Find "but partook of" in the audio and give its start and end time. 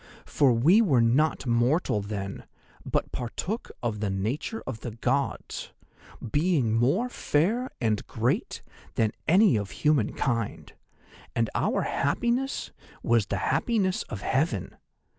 2.83-3.99